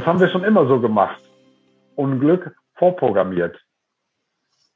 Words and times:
Das 0.00 0.06
haben 0.06 0.18
wir 0.18 0.30
schon 0.30 0.44
immer 0.44 0.66
so 0.66 0.80
gemacht. 0.80 1.22
Unglück 1.94 2.56
vorprogrammiert. 2.76 3.62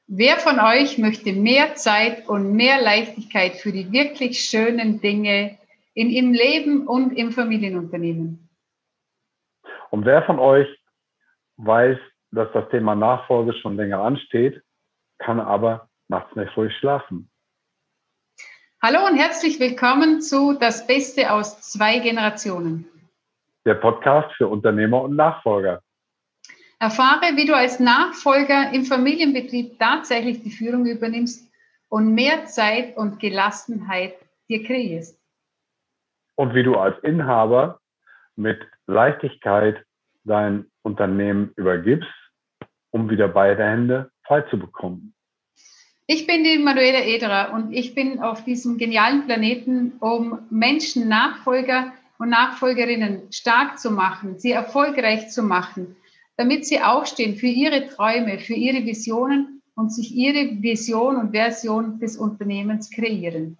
Wer 0.06 0.36
von 0.36 0.60
euch 0.60 0.98
möchte 0.98 1.32
mehr 1.32 1.76
Zeit 1.76 2.28
und 2.28 2.52
mehr 2.52 2.82
Leichtigkeit 2.82 3.54
für 3.54 3.72
die 3.72 3.90
wirklich 3.90 4.40
schönen 4.40 5.00
Dinge 5.00 5.56
in 5.94 6.10
ihrem 6.10 6.34
Leben 6.34 6.86
und 6.86 7.12
im 7.12 7.32
Familienunternehmen? 7.32 8.50
Und 9.88 10.04
wer 10.04 10.22
von 10.24 10.38
euch 10.38 10.68
weiß, 11.56 11.96
dass 12.30 12.52
das 12.52 12.68
Thema 12.68 12.94
Nachfolge 12.94 13.54
schon 13.54 13.76
länger 13.76 14.00
ansteht, 14.00 14.60
kann 15.16 15.40
aber 15.40 15.88
nachts 16.06 16.36
nicht 16.36 16.54
ruhig 16.54 16.76
schlafen. 16.76 17.30
Hallo 18.82 19.06
und 19.06 19.16
herzlich 19.16 19.58
willkommen 19.58 20.20
zu 20.20 20.52
Das 20.52 20.86
Beste 20.86 21.32
aus 21.32 21.62
zwei 21.62 22.00
Generationen. 22.00 22.90
Der 23.64 23.74
Podcast 23.74 24.34
für 24.36 24.48
Unternehmer 24.48 25.02
und 25.02 25.16
Nachfolger. 25.16 25.80
Erfahre, 26.78 27.36
wie 27.36 27.46
du 27.46 27.56
als 27.56 27.80
Nachfolger 27.80 28.72
im 28.72 28.84
Familienbetrieb 28.84 29.78
tatsächlich 29.78 30.42
die 30.42 30.50
Führung 30.50 30.86
übernimmst 30.86 31.50
und 31.88 32.14
mehr 32.14 32.44
Zeit 32.44 32.96
und 32.96 33.20
Gelassenheit 33.20 34.16
dir 34.48 34.64
kreierst. 34.64 35.18
Und 36.36 36.54
wie 36.54 36.62
du 36.62 36.74
als 36.74 37.02
Inhaber 37.02 37.80
mit 38.36 38.60
Leichtigkeit 38.86 39.82
dein 40.24 40.66
Unternehmen 40.82 41.52
übergibst, 41.56 42.10
um 42.90 43.08
wieder 43.08 43.28
beide 43.28 43.64
Hände 43.64 44.10
frei 44.26 44.42
zu 44.42 44.58
bekommen. 44.58 45.14
Ich 46.06 46.26
bin 46.26 46.44
die 46.44 46.58
Manuela 46.58 47.02
Ederer 47.02 47.54
und 47.54 47.72
ich 47.72 47.94
bin 47.94 48.20
auf 48.20 48.44
diesem 48.44 48.76
genialen 48.76 49.24
Planeten, 49.24 49.92
um 50.00 50.40
Menschen, 50.50 51.08
Nachfolger 51.08 51.92
und 52.18 52.30
Nachfolgerinnen 52.30 53.32
stark 53.32 53.78
zu 53.78 53.90
machen, 53.90 54.38
sie 54.38 54.52
erfolgreich 54.52 55.30
zu 55.30 55.42
machen, 55.42 55.96
damit 56.36 56.66
sie 56.66 56.80
aufstehen 56.80 57.36
für 57.36 57.46
ihre 57.46 57.86
Träume, 57.88 58.38
für 58.38 58.54
ihre 58.54 58.84
Visionen 58.84 59.62
und 59.74 59.92
sich 59.92 60.14
ihre 60.14 60.62
Vision 60.62 61.16
und 61.16 61.32
Version 61.32 61.98
des 61.98 62.16
Unternehmens 62.16 62.90
kreieren. 62.90 63.58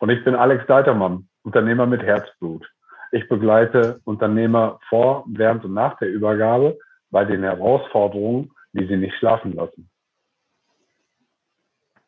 Und 0.00 0.10
ich 0.10 0.24
bin 0.24 0.34
Alex 0.34 0.66
Deitermann, 0.66 1.28
Unternehmer 1.42 1.86
mit 1.86 2.02
Herzblut. 2.02 2.68
Ich 3.12 3.28
begleite 3.28 4.00
Unternehmer 4.04 4.78
vor, 4.88 5.24
während 5.28 5.64
und 5.64 5.74
nach 5.74 5.96
der 5.98 6.08
Übergabe 6.08 6.78
bei 7.10 7.24
den 7.24 7.42
Herausforderungen, 7.42 8.50
die 8.72 8.86
sie 8.86 8.96
nicht 8.96 9.16
schlafen 9.16 9.52
lassen. 9.52 9.88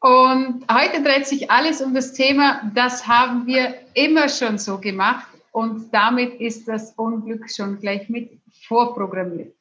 Und 0.01 0.65
heute 0.71 1.03
dreht 1.03 1.27
sich 1.27 1.51
alles 1.51 1.83
um 1.83 1.93
das 1.93 2.13
Thema, 2.13 2.61
das 2.75 3.09
haben 3.09 3.47
wir 3.47 3.75
immer 3.95 4.29
schon 4.29 4.59
so 4.59 4.79
gemacht 4.79 5.27
und 5.51 5.93
damit 5.93 6.35
ist 6.41 6.69
das 6.69 6.93
Unglück 6.93 7.51
schon 7.51 7.81
gleich 7.81 8.09
mit 8.09 8.31
vorprogrammiert. 8.69 9.53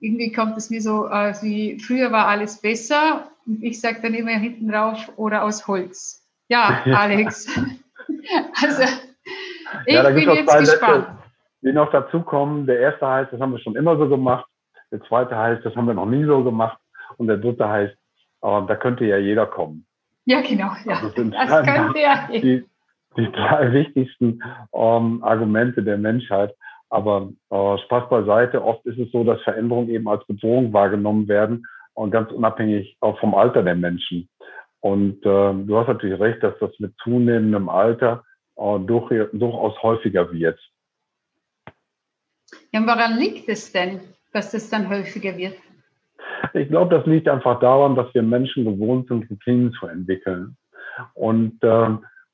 Irgendwie 0.00 0.32
kommt 0.32 0.56
es 0.56 0.70
mir 0.70 0.80
so, 0.80 1.08
äh, 1.08 1.34
wie 1.42 1.78
früher 1.78 2.10
war 2.10 2.26
alles 2.28 2.60
besser 2.60 3.28
und 3.46 3.62
ich 3.62 3.80
sage 3.80 3.98
dann 4.00 4.14
immer 4.14 4.30
hinten 4.30 4.70
drauf 4.70 5.10
oder 5.16 5.42
aus 5.42 5.66
Holz. 5.66 6.26
Ja, 6.48 6.82
Alex. 6.86 7.48
also 8.62 8.82
ich 9.84 9.94
ja, 9.94 10.08
bin 10.08 10.30
jetzt 10.30 10.58
gespannt. 10.58 11.06
Sätze, 11.06 11.18
die 11.62 11.72
noch 11.72 11.90
dazukommen. 11.90 12.66
Der 12.66 12.78
erste 12.78 13.06
heißt, 13.06 13.32
das 13.32 13.40
haben 13.40 13.52
wir 13.52 13.58
schon 13.58 13.76
immer 13.76 13.98
so 13.98 14.08
gemacht. 14.08 14.46
Der 14.90 15.02
zweite 15.02 15.36
heißt, 15.36 15.66
das 15.66 15.74
haben 15.76 15.86
wir 15.86 15.94
noch 15.94 16.06
nie 16.06 16.24
so 16.24 16.42
gemacht. 16.42 16.78
Und 17.18 17.26
der 17.26 17.36
dritte 17.36 17.68
heißt, 17.68 17.97
äh, 18.42 18.66
da 18.66 18.76
könnte 18.76 19.04
ja 19.04 19.18
jeder 19.18 19.46
kommen. 19.46 19.86
Ja, 20.24 20.40
genau. 20.40 20.70
Ja. 20.84 21.00
Also 21.00 21.08
das, 21.08 21.48
das 21.48 21.66
könnte 21.66 22.00
ja 22.02 22.28
die, 22.32 22.64
die 23.16 23.32
drei 23.32 23.72
wichtigsten 23.72 24.42
ähm, 24.72 25.22
Argumente 25.22 25.82
der 25.82 25.98
Menschheit. 25.98 26.54
Aber 26.90 27.30
äh, 27.50 27.78
Spaß 27.84 28.08
beiseite, 28.08 28.64
oft 28.64 28.84
ist 28.86 28.98
es 28.98 29.10
so, 29.12 29.24
dass 29.24 29.40
Veränderungen 29.42 29.90
eben 29.90 30.08
als 30.08 30.26
Bedrohung 30.26 30.72
wahrgenommen 30.72 31.28
werden 31.28 31.66
und 31.94 32.10
ganz 32.10 32.30
unabhängig 32.30 32.96
auch 33.00 33.18
vom 33.20 33.34
Alter 33.34 33.62
der 33.62 33.74
Menschen. 33.74 34.28
Und 34.80 35.18
äh, 35.26 35.52
du 35.54 35.76
hast 35.76 35.88
natürlich 35.88 36.18
recht, 36.20 36.42
dass 36.42 36.58
das 36.60 36.70
mit 36.78 36.94
zunehmendem 37.02 37.68
Alter 37.68 38.24
äh, 38.56 38.78
durch, 38.80 39.08
durchaus 39.32 39.82
häufiger 39.82 40.32
wird. 40.32 40.58
Ja, 42.72 42.80
woran 42.82 43.18
liegt 43.18 43.48
es 43.48 43.72
denn, 43.72 44.00
dass 44.32 44.52
das 44.52 44.70
dann 44.70 44.88
häufiger 44.88 45.36
wird? 45.36 45.56
Ich 46.54 46.68
glaube, 46.68 46.96
das 46.96 47.06
liegt 47.06 47.28
einfach 47.28 47.60
daran, 47.60 47.94
dass 47.94 48.12
wir 48.14 48.22
Menschen 48.22 48.64
gewohnt 48.64 49.08
sind, 49.08 49.28
Routinen 49.30 49.72
zu 49.72 49.86
entwickeln. 49.86 50.56
Und 51.14 51.62
äh, 51.62 51.88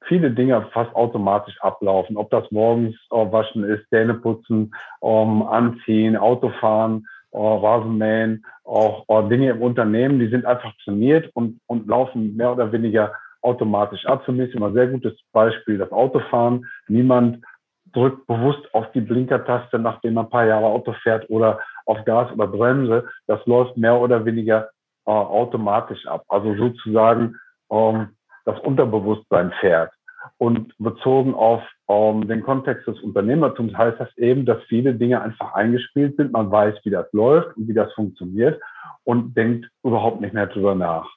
viele 0.07 0.31
Dinge 0.31 0.67
fast 0.73 0.95
automatisch 0.95 1.57
ablaufen. 1.61 2.17
Ob 2.17 2.31
das 2.31 2.51
morgens 2.51 2.95
äh, 3.11 3.17
waschen 3.17 3.65
ist, 3.65 3.89
Zähne 3.91 4.15
putzen, 4.15 4.75
ähm, 5.03 5.43
anziehen, 5.43 6.17
Autofahren, 6.17 7.07
äh, 7.33 7.39
Rasenmähen, 7.39 8.45
auch 8.65 9.05
äh, 9.09 9.29
Dinge 9.29 9.51
im 9.51 9.63
Unternehmen, 9.63 10.19
die 10.19 10.29
sind 10.29 10.45
einfach 10.47 10.73
trainiert 10.85 11.31
und, 11.35 11.61
und 11.67 11.87
laufen 11.87 12.37
mehr 12.37 12.53
oder 12.53 12.73
weniger 12.73 13.13
automatisch 13.43 14.07
ab. 14.07 14.25
Für 14.25 14.33
mich 14.33 14.49
ist 14.49 14.55
immer 14.55 14.69
ein 14.69 14.75
sehr 14.75 14.87
gutes 14.87 15.15
Beispiel 15.33 15.79
das 15.79 15.93
Autofahren. 15.93 16.67
Niemand 16.89 17.45
drückt 17.93 18.27
bewusst 18.27 18.63
auf 18.73 18.91
die 18.93 19.01
Blinkertaste, 19.01 19.79
nachdem 19.79 20.15
man 20.15 20.27
ein 20.27 20.31
paar 20.31 20.47
Jahre 20.47 20.67
Auto 20.67 20.95
fährt 21.03 21.29
oder 21.29 21.61
auf 21.87 22.05
Gas 22.05 22.31
oder 22.33 22.47
Bremse. 22.47 23.09
Das 23.27 23.45
läuft 23.47 23.77
mehr 23.77 23.99
oder 23.99 24.25
weniger 24.25 24.71
äh, 25.07 25.11
automatisch 25.11 26.07
ab. 26.07 26.25
Also 26.29 26.55
sozusagen 26.57 27.37
ähm, 27.71 28.09
das 28.45 28.59
Unterbewusstsein 28.61 29.53
fährt. 29.61 29.93
Und 30.39 30.73
bezogen 30.79 31.35
auf 31.35 31.63
ähm, 31.89 32.27
den 32.27 32.43
Kontext 32.43 32.87
des 32.87 32.99
Unternehmertums 33.01 33.77
heißt 33.77 34.01
das 34.01 34.17
eben, 34.17 34.47
dass 34.47 34.63
viele 34.65 34.95
Dinge 34.95 35.21
einfach 35.21 35.55
eingespielt 35.55 36.17
sind. 36.17 36.33
Man 36.33 36.51
weiß, 36.51 36.77
wie 36.85 36.91
das 36.91 37.13
läuft 37.13 37.57
und 37.57 37.69
wie 37.69 37.75
das 37.75 37.93
funktioniert 37.93 38.61
und 39.05 39.37
denkt 39.37 39.69
überhaupt 39.83 40.21
nicht 40.21 40.35
mehr 40.35 40.47
drüber 40.47 40.75
nach. 40.75 41.09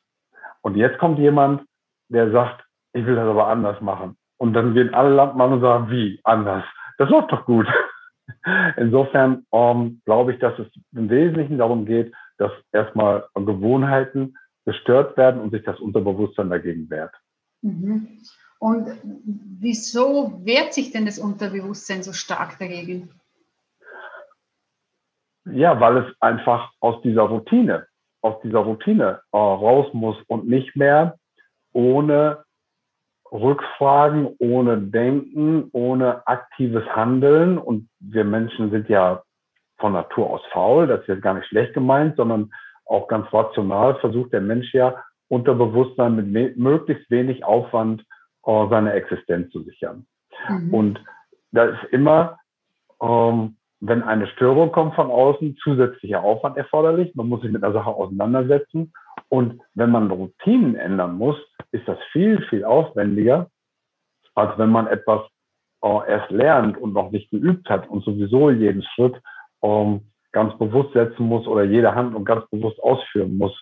Und 0.61 0.75
jetzt 0.75 0.97
kommt 0.99 1.19
jemand, 1.19 1.61
der 2.09 2.31
sagt, 2.31 2.65
ich 2.93 3.05
will 3.05 3.15
das 3.15 3.27
aber 3.27 3.47
anders 3.47 3.79
machen. 3.81 4.17
Und 4.37 4.53
dann 4.53 4.73
gehen 4.73 4.93
alle 4.93 5.13
Landmann 5.13 5.53
und 5.53 5.61
sagen, 5.61 5.89
wie 5.89 6.19
anders? 6.23 6.63
Das 6.97 7.09
läuft 7.09 7.31
doch 7.31 7.45
gut. 7.45 7.67
Insofern 8.77 9.45
ähm, 9.51 10.01
glaube 10.05 10.33
ich, 10.33 10.39
dass 10.39 10.57
es 10.59 10.67
im 10.93 11.09
Wesentlichen 11.09 11.57
darum 11.57 11.85
geht, 11.85 12.13
dass 12.37 12.51
erstmal 12.71 13.27
Gewohnheiten 13.33 14.35
gestört 14.65 15.17
werden 15.17 15.41
und 15.41 15.51
sich 15.51 15.63
das 15.63 15.79
Unterbewusstsein 15.79 16.49
dagegen 16.49 16.89
wehrt. 16.89 17.13
Mhm. 17.61 18.19
Und 18.59 18.87
wieso 19.59 20.41
wehrt 20.43 20.73
sich 20.73 20.91
denn 20.91 21.05
das 21.05 21.19
Unterbewusstsein 21.19 22.03
so 22.03 22.11
stark 22.11 22.57
dagegen? 22.59 23.09
Ja, 25.45 25.79
weil 25.79 25.97
es 25.97 26.15
einfach 26.19 26.71
aus 26.79 27.01
dieser 27.03 27.23
Routine, 27.23 27.87
aus 28.21 28.41
dieser 28.41 28.59
Routine 28.59 29.21
äh, 29.31 29.37
raus 29.37 29.87
muss 29.93 30.17
und 30.27 30.47
nicht 30.47 30.75
mehr 30.75 31.17
ohne 31.71 32.43
Rückfragen, 33.31 34.27
ohne 34.39 34.77
Denken, 34.77 35.69
ohne 35.73 36.25
aktives 36.27 36.85
Handeln. 36.95 37.57
Und 37.57 37.89
wir 37.99 38.23
Menschen 38.23 38.71
sind 38.71 38.89
ja 38.89 39.21
von 39.77 39.93
Natur 39.93 40.29
aus 40.29 40.41
faul, 40.51 40.87
das 40.87 41.01
ist 41.01 41.07
jetzt 41.07 41.21
gar 41.21 41.35
nicht 41.35 41.47
schlecht 41.47 41.73
gemeint, 41.73 42.15
sondern 42.15 42.51
auch 42.85 43.07
ganz 43.07 43.31
rational 43.31 43.95
versucht 43.95 44.33
der 44.33 44.41
Mensch 44.41 44.73
ja 44.73 44.95
Unterbewusstsein 45.29 46.15
mit 46.15 46.57
möglichst 46.57 47.11
wenig 47.11 47.43
Aufwand 47.43 48.03
äh, 48.45 48.69
seine 48.69 48.93
Existenz 48.93 49.51
zu 49.51 49.61
sichern. 49.63 50.07
Mhm. 50.47 50.73
Und 50.73 51.03
da 51.51 51.65
ist 51.65 51.83
immer, 51.91 52.37
ähm, 53.01 53.57
wenn 53.79 54.03
eine 54.03 54.27
Störung 54.27 54.71
kommt 54.71 54.95
von 54.95 55.11
außen, 55.11 55.57
zusätzlicher 55.61 56.23
Aufwand 56.23 56.57
erforderlich. 56.57 57.13
Man 57.15 57.27
muss 57.27 57.41
sich 57.41 57.51
mit 57.51 57.63
einer 57.63 57.73
Sache 57.73 57.89
auseinandersetzen. 57.89 58.93
Und 59.29 59.61
wenn 59.73 59.91
man 59.91 60.09
Routinen 60.09 60.75
ändern 60.75 61.17
muss, 61.17 61.35
ist 61.71 61.87
das 61.87 61.97
viel, 62.11 62.41
viel 62.49 62.63
aufwendiger, 62.63 63.49
als 64.35 64.57
wenn 64.57 64.69
man 64.69 64.87
etwas 64.87 65.21
äh, 65.83 66.09
erst 66.09 66.31
lernt 66.31 66.77
und 66.77 66.93
noch 66.93 67.11
nicht 67.11 67.29
geübt 67.29 67.69
hat 67.69 67.89
und 67.89 68.03
sowieso 68.03 68.49
jeden 68.49 68.83
Schritt 68.83 69.21
ähm, 69.61 70.11
ganz 70.31 70.57
bewusst 70.57 70.93
setzen 70.93 71.25
muss 71.25 71.47
oder 71.47 71.63
jede 71.63 71.93
Handlung 71.93 72.23
ganz 72.23 72.47
bewusst 72.49 72.81
ausführen 72.81 73.37
muss. 73.37 73.53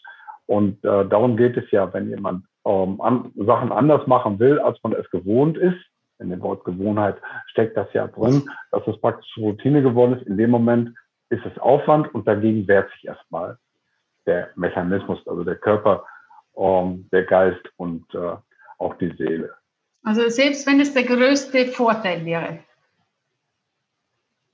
Und 0.45 0.83
äh, 0.85 1.07
darum 1.07 1.37
geht 1.37 1.57
es 1.57 1.69
ja, 1.71 1.91
wenn 1.93 2.09
jemand 2.09 2.45
ähm, 2.65 3.01
an, 3.01 3.31
Sachen 3.35 3.71
anders 3.71 4.05
machen 4.07 4.39
will, 4.39 4.59
als 4.59 4.77
man 4.83 4.93
es 4.93 5.09
gewohnt 5.09 5.57
ist. 5.57 5.77
In 6.19 6.29
dem 6.29 6.41
Wort 6.41 6.63
Gewohnheit 6.63 7.17
steckt 7.47 7.75
das 7.75 7.91
ja 7.93 8.07
drin, 8.07 8.49
dass 8.71 8.85
es 8.87 8.99
praktisch 9.01 9.35
Routine 9.37 9.81
geworden 9.81 10.17
ist. 10.17 10.27
In 10.27 10.37
dem 10.37 10.49
Moment 10.49 10.95
ist 11.29 11.45
es 11.45 11.57
Aufwand 11.59 12.13
und 12.13 12.27
dagegen 12.27 12.67
wehrt 12.67 12.89
sich 12.91 13.05
erstmal 13.05 13.57
der 14.25 14.49
Mechanismus, 14.55 15.19
also 15.27 15.43
der 15.43 15.55
Körper, 15.55 16.05
ähm, 16.57 17.07
der 17.11 17.23
Geist 17.23 17.61
und 17.77 18.05
äh, 18.13 18.35
auch 18.77 18.95
die 18.95 19.13
Seele. 19.17 19.53
Also 20.03 20.29
selbst 20.29 20.67
wenn 20.67 20.79
es 20.79 20.93
der 20.93 21.03
größte 21.03 21.67
Vorteil 21.67 22.23
wäre, 22.25 22.59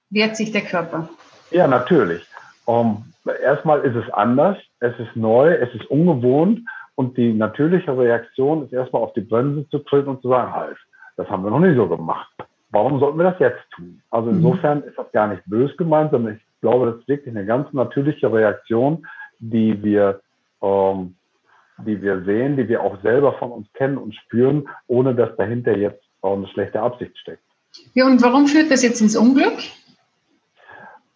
wehrt 0.10 0.36
sich 0.36 0.52
der 0.52 0.62
Körper. 0.62 1.10
Ja, 1.52 1.68
natürlich. 1.68 2.26
Ähm, 2.68 3.04
erstmal 3.44 3.82
ist 3.82 3.96
es 3.96 4.12
anders, 4.14 4.58
es 4.80 4.98
ist 5.00 5.16
neu, 5.16 5.54
es 5.54 5.74
ist 5.76 5.86
ungewohnt 5.86 6.62
und 6.96 7.18
die 7.18 7.34
natürliche 7.34 7.98
Reaktion 7.98 8.66
ist 8.66 8.74
erstmal 8.74 9.02
auf 9.02 9.14
die 9.14 9.22
Bremse 9.22 9.68
zu 9.70 9.80
treten 9.80 10.10
und 10.10 10.22
zu 10.22 10.30
sagen, 10.30 10.54
halt, 10.54 10.78
das 11.18 11.30
haben 11.30 11.44
wir 11.44 11.52
noch 11.52 11.60
nie 11.60 11.76
so 11.76 11.88
gemacht. 11.88 12.32
warum 12.70 13.00
sollten 13.00 13.18
wir 13.18 13.30
das 13.30 13.40
jetzt 13.40 13.70
tun? 13.76 14.02
Also 14.10 14.32
mhm. 14.32 14.38
insofern 14.38 14.84
ist 14.84 14.98
das 14.98 15.12
gar 15.12 15.28
nicht 15.28 15.44
bös 15.46 15.76
gemeint, 15.78 16.12
sondern 16.12 16.36
ich 16.36 16.62
glaube, 16.62 16.86
das 16.88 16.96
ist 17.00 17.08
wirklich 17.08 17.36
eine 17.36 17.46
ganz 17.46 17.72
natürliche 17.74 18.32
Reaktion, 18.32 19.06
die 19.42 19.84
wir, 19.84 20.22
ähm, 20.62 21.16
die 21.80 22.02
wir 22.02 22.24
sehen, 22.24 22.56
die 22.56 22.70
wir 22.70 22.82
auch 22.82 23.02
selber 23.02 23.34
von 23.34 23.52
uns 23.52 23.68
kennen 23.74 23.98
und 23.98 24.16
spüren, 24.16 24.70
ohne 24.88 25.14
dass 25.14 25.36
dahinter 25.36 25.76
jetzt 25.76 26.04
auch 26.22 26.38
eine 26.38 26.48
schlechte 26.48 26.80
Absicht 26.82 27.18
steckt. 27.18 27.44
Ja, 27.94 28.06
und 28.06 28.22
warum 28.22 28.48
führt 28.48 28.72
das 28.72 28.84
jetzt 28.84 29.02
ins 29.02 29.18
Unglück? 29.18 29.58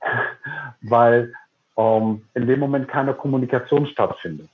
Weil 0.82 1.34
ähm, 1.78 2.24
in 2.34 2.48
dem 2.48 2.60
Moment 2.60 2.88
keine 2.88 3.14
Kommunikation 3.14 3.86
stattfindet. 3.88 4.50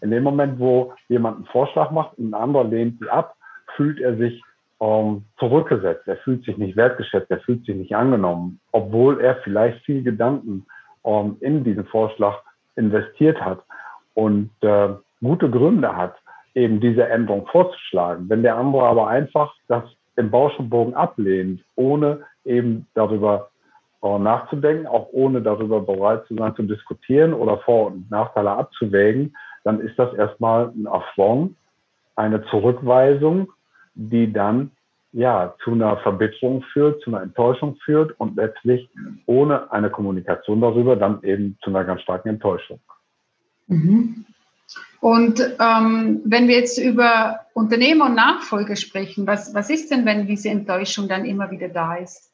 In 0.00 0.10
dem 0.10 0.24
Moment, 0.24 0.58
wo 0.58 0.94
jemand 1.08 1.36
einen 1.36 1.46
Vorschlag 1.46 1.90
macht 1.90 2.18
und 2.18 2.30
ein 2.30 2.34
anderer 2.34 2.64
lehnt 2.64 2.98
sie 3.00 3.08
ab, 3.08 3.36
fühlt 3.76 4.00
er 4.00 4.16
sich 4.16 4.42
ähm, 4.80 5.24
zurückgesetzt. 5.38 6.08
Er 6.08 6.16
fühlt 6.18 6.44
sich 6.44 6.56
nicht 6.56 6.76
wertgeschätzt, 6.76 7.30
er 7.30 7.40
fühlt 7.40 7.64
sich 7.64 7.76
nicht 7.76 7.94
angenommen, 7.94 8.60
obwohl 8.72 9.20
er 9.20 9.36
vielleicht 9.36 9.84
viel 9.84 10.02
Gedanken 10.02 10.66
ähm, 11.04 11.36
in 11.40 11.62
diesen 11.62 11.84
Vorschlag 11.86 12.42
investiert 12.76 13.40
hat 13.40 13.62
und 14.14 14.50
äh, 14.62 14.88
gute 15.20 15.50
Gründe 15.50 15.96
hat, 15.96 16.16
eben 16.54 16.80
diese 16.80 17.08
Änderung 17.08 17.46
vorzuschlagen. 17.46 18.28
Wenn 18.28 18.42
der 18.42 18.56
andere 18.56 18.84
aber 18.84 19.08
einfach 19.08 19.54
das 19.68 19.84
im 20.16 20.30
Bauschenbogen 20.30 20.94
ablehnt, 20.94 21.62
ohne 21.76 22.24
eben 22.44 22.86
darüber 22.94 23.50
äh, 24.02 24.18
nachzudenken, 24.18 24.86
auch 24.86 25.08
ohne 25.12 25.40
darüber 25.40 25.80
bereit 25.80 26.26
zu 26.26 26.34
sein 26.34 26.54
zu 26.54 26.64
diskutieren 26.64 27.32
oder 27.32 27.58
Vor- 27.58 27.86
und 27.86 28.10
Nachteile 28.10 28.50
abzuwägen, 28.50 29.34
dann 29.64 29.80
ist 29.80 29.98
das 29.98 30.12
erstmal 30.14 30.68
ein 30.68 30.86
Affront, 30.86 31.56
eine 32.16 32.44
Zurückweisung, 32.46 33.52
die 33.94 34.32
dann 34.32 34.72
ja 35.12 35.54
zu 35.62 35.72
einer 35.72 35.98
Verbitterung 35.98 36.62
führt, 36.72 37.02
zu 37.02 37.10
einer 37.10 37.22
Enttäuschung 37.22 37.76
führt 37.84 38.18
und 38.18 38.36
letztlich 38.36 38.88
ohne 39.26 39.70
eine 39.70 39.90
Kommunikation 39.90 40.60
darüber 40.60 40.96
dann 40.96 41.22
eben 41.22 41.58
zu 41.62 41.70
einer 41.70 41.84
ganz 41.84 42.00
starken 42.02 42.30
Enttäuschung. 42.30 42.80
Mhm. 43.66 44.24
Und 45.00 45.40
ähm, 45.60 46.22
wenn 46.24 46.48
wir 46.48 46.56
jetzt 46.56 46.78
über 46.78 47.40
Unternehmer 47.54 48.06
und 48.06 48.14
Nachfolger 48.14 48.76
sprechen, 48.76 49.26
was, 49.26 49.54
was 49.54 49.68
ist 49.68 49.90
denn, 49.90 50.06
wenn 50.06 50.26
diese 50.26 50.48
Enttäuschung 50.48 51.08
dann 51.08 51.24
immer 51.24 51.50
wieder 51.50 51.68
da 51.68 51.96
ist? 51.96 52.32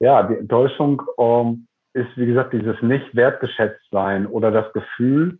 Ja, 0.00 0.22
die 0.24 0.34
Enttäuschung 0.34 1.02
ähm, 1.18 1.66
ist, 1.92 2.08
wie 2.16 2.26
gesagt, 2.26 2.52
dieses 2.52 2.80
nicht 2.82 3.14
wertgeschätzt 3.14 3.84
sein 3.90 4.26
oder 4.26 4.50
das 4.50 4.72
Gefühl, 4.72 5.38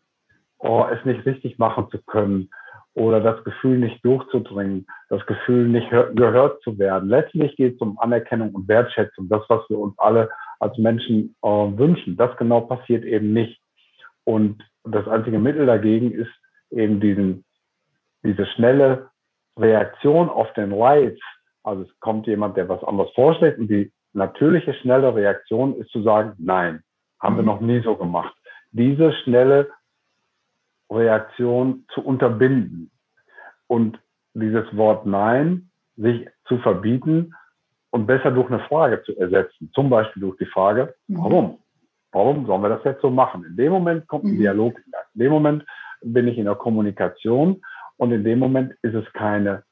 oh, 0.59 0.85
es 0.93 1.05
nicht 1.05 1.25
richtig 1.27 1.59
machen 1.59 1.89
zu 1.91 1.99
können 2.03 2.51
oder 2.94 3.20
das 3.20 3.43
Gefühl 3.44 3.79
nicht 3.79 4.05
durchzudringen, 4.05 4.87
das 5.08 5.25
Gefühl 5.26 5.69
nicht 5.69 5.91
gehört 5.91 6.62
zu 6.62 6.79
werden. 6.79 7.08
Letztlich 7.08 7.56
geht 7.56 7.75
es 7.75 7.81
um 7.81 7.99
Anerkennung 7.99 8.55
und 8.55 8.69
Wertschätzung, 8.69 9.29
das, 9.29 9.43
was 9.49 9.69
wir 9.69 9.79
uns 9.79 9.99
alle 9.99 10.31
als 10.61 10.79
Menschen 10.79 11.35
äh, 11.43 11.49
wünschen. 11.49 12.17
Das 12.17 12.37
genau 12.37 12.61
passiert 12.62 13.05
eben 13.05 13.32
nicht. 13.32 13.61
Und 14.25 14.62
das 14.85 15.06
einzige 15.08 15.38
Mittel 15.38 15.67
dagegen 15.67 16.12
ist 16.12 16.31
eben 16.70 17.00
diesen, 17.00 17.44
diese 18.23 18.46
schnelle 18.46 19.11
Reaktion 19.58 20.29
auf 20.29 20.52
den 20.55 20.73
Reiz. 20.73 21.19
Also 21.62 21.82
es 21.82 22.00
kommt 22.00 22.26
jemand, 22.26 22.56
der 22.56 22.69
was 22.69 22.85
anderes 22.85 23.11
vorschlägt 23.14 23.58
und 23.58 23.69
die 23.69 23.93
natürliche 24.12 24.75
schnelle 24.75 25.14
Reaktion 25.14 25.75
ist 25.76 25.91
zu 25.91 26.02
sagen, 26.02 26.35
nein, 26.38 26.82
haben 27.20 27.37
wir 27.37 27.43
mhm. 27.43 27.49
noch 27.49 27.61
nie 27.61 27.81
so 27.81 27.96
gemacht. 27.96 28.35
Diese 28.70 29.12
schnelle 29.25 29.70
Reaktion 30.91 31.87
zu 31.95 32.03
unterbinden 32.03 32.91
und 33.67 33.99
dieses 34.35 34.65
Wort 34.77 35.07
Nein 35.07 35.71
sich 35.97 36.29
zu 36.47 36.59
verbieten 36.59 37.35
und 37.91 38.07
besser 38.07 38.31
durch 38.31 38.49
eine 38.51 38.61
Frage 38.61 39.03
zu 39.05 39.17
ersetzen. 39.17 39.71
Zum 39.73 39.89
Beispiel 39.89 40.21
durch 40.23 40.37
die 40.39 40.47
Frage, 40.47 40.95
mhm. 41.07 41.19
warum? 41.19 41.59
Warum 42.13 42.47
sollen 42.47 42.63
wir 42.63 42.69
das 42.69 42.85
jetzt 42.85 43.03
so 43.03 43.11
machen? 43.11 43.45
In 43.45 43.57
dem 43.57 43.73
Moment 43.73 44.07
kommt 44.09 44.25
ein 44.25 44.35
mhm. 44.35 44.39
Dialog. 44.39 44.77
In 45.15 45.21
dem 45.21 45.33
Moment 45.33 45.65
bin 46.03 46.29
ich 46.29 46.39
in 46.39 46.45
der 46.45 46.55
Kommunikation 46.55 47.63
und 47.97 48.13
in 48.13 48.25
dem 48.25 48.39
Moment 48.39 48.75
ist 48.83 48.95
es 48.95 49.05
keine 49.13 49.65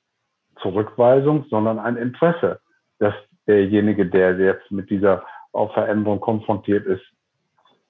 Zurückweisung, 0.61 1.44
sondern 1.50 1.79
ein 1.79 1.97
Interesse, 1.97 2.61
dass 2.99 3.15
derjenige, 3.47 4.06
der 4.06 4.38
jetzt 4.38 4.70
mit 4.70 4.91
dieser 4.91 5.25
Veränderung 5.53 6.20
konfrontiert 6.20 6.87
ist, 6.87 7.03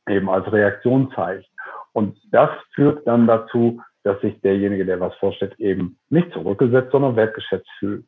eben 0.09 0.29
als 0.29 0.51
Reaktion 0.51 1.13
zeigt. 1.15 1.52
Und 1.93 2.19
das 2.31 2.51
führt 2.75 3.07
dann 3.07 3.27
dazu, 3.27 3.81
dass 4.03 4.21
sich 4.21 4.41
derjenige, 4.41 4.85
der 4.85 5.01
was 5.01 5.15
vorstellt, 5.17 5.59
eben 5.59 5.99
nicht 6.11 6.33
zurückgesetzt, 6.33 6.91
sondern 6.93 7.17
wertgeschätzt 7.17 7.69
fühlt. 7.79 8.05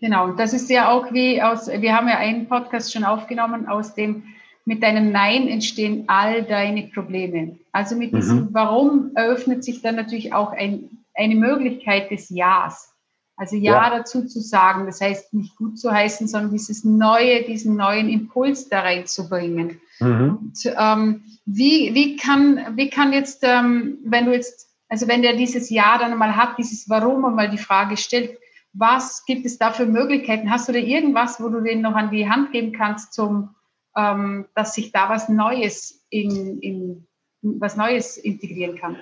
Genau, 0.00 0.32
das 0.32 0.52
ist 0.52 0.70
ja 0.70 0.90
auch 0.90 1.12
wie 1.12 1.40
aus, 1.42 1.68
wir 1.68 1.96
haben 1.96 2.08
ja 2.08 2.18
einen 2.18 2.48
Podcast 2.48 2.92
schon 2.92 3.04
aufgenommen 3.04 3.68
aus 3.68 3.94
dem 3.94 4.24
mit 4.64 4.82
deinem 4.82 5.12
Nein 5.12 5.46
entstehen 5.48 6.04
all 6.06 6.42
deine 6.42 6.84
Probleme. 6.84 7.58
Also 7.72 7.96
mit 7.96 8.14
diesem 8.14 8.46
mhm. 8.46 8.48
Warum 8.52 9.10
eröffnet 9.14 9.62
sich 9.62 9.82
dann 9.82 9.96
natürlich 9.96 10.32
auch 10.32 10.52
ein, 10.52 11.04
eine 11.14 11.34
Möglichkeit 11.34 12.10
des 12.10 12.30
Ja's. 12.30 12.93
Also 13.36 13.56
ja, 13.56 13.72
ja, 13.72 13.98
dazu 13.98 14.26
zu 14.26 14.40
sagen, 14.40 14.86
das 14.86 15.00
heißt 15.00 15.34
nicht 15.34 15.56
gut 15.56 15.78
zu 15.78 15.90
heißen, 15.90 16.28
sondern 16.28 16.52
dieses 16.52 16.84
neue, 16.84 17.42
diesen 17.42 17.76
neuen 17.76 18.08
Impuls 18.08 18.68
da 18.68 18.80
reinzubringen. 18.80 19.80
Mhm. 19.98 20.38
Und, 20.40 20.74
ähm, 20.78 21.22
wie, 21.44 21.94
wie, 21.94 22.16
kann, 22.16 22.76
wie 22.76 22.90
kann 22.90 23.12
jetzt, 23.12 23.40
ähm, 23.42 23.98
wenn 24.04 24.26
du 24.26 24.32
jetzt, 24.32 24.68
also 24.88 25.08
wenn 25.08 25.22
der 25.22 25.34
dieses 25.34 25.68
Ja 25.70 25.98
dann 25.98 26.16
mal 26.16 26.36
hat, 26.36 26.58
dieses 26.58 26.88
Warum 26.88 27.22
mal 27.22 27.50
die 27.50 27.58
Frage 27.58 27.96
stellt, 27.96 28.38
was 28.72 29.24
gibt 29.24 29.46
es 29.46 29.58
da 29.58 29.72
für 29.72 29.86
Möglichkeiten? 29.86 30.50
Hast 30.50 30.68
du 30.68 30.72
da 30.72 30.78
irgendwas, 30.78 31.40
wo 31.40 31.48
du 31.48 31.60
den 31.60 31.80
noch 31.80 31.94
an 31.94 32.10
die 32.10 32.28
Hand 32.28 32.52
geben 32.52 32.72
kannst 32.72 33.12
zum 33.12 33.54
ähm, 33.96 34.46
dass 34.54 34.74
sich 34.74 34.92
da 34.92 35.08
was 35.08 35.28
Neues 35.28 36.04
in, 36.10 36.60
in 36.60 37.06
was 37.42 37.76
Neues 37.76 38.16
integrieren 38.16 38.76
kann? 38.76 38.96